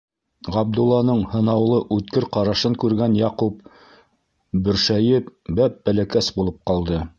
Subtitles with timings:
[0.53, 3.61] Ғабдулланың һынаулы үткер ҡарашын күргән Яҡуп,
[4.69, 7.07] бөршәйеп, бәп-бәләкәс булып ҡалды.